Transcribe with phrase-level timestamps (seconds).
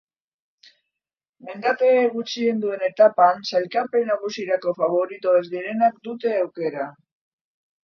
[1.49, 6.91] Mendate gutxien duen etapan sailkapen nagusirako faborito ez direnek dute aukera.